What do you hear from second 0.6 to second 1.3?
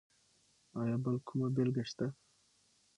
ایا بل